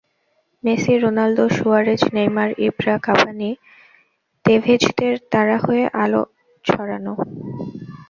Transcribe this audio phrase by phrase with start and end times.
[0.63, 3.51] Messi, Ronaldo, Suarez, Neymar, Ibra, Cavani,
[4.45, 6.21] তেভেজদের তারা হয়ে আলো
[6.65, 7.13] ছড়ানো।